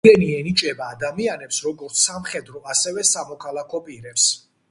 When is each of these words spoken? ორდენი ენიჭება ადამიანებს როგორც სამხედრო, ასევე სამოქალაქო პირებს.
ორდენი 0.07 0.27
ენიჭება 0.35 0.85
ადამიანებს 0.93 1.59
როგორც 1.65 2.01
სამხედრო, 2.07 2.63
ასევე 2.75 3.05
სამოქალაქო 3.13 3.85
პირებს. 3.91 4.29